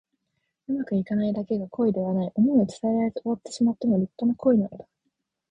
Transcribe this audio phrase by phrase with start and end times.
[0.67, 2.31] うまくいかないだけが恋ではない。
[2.35, 4.87] 想いを伝えられず終わってしまっても立派な恋なのだ。